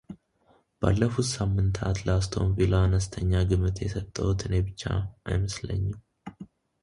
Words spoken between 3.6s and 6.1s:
የሰጠሁት እኔ ብቻ አይመስለኝም።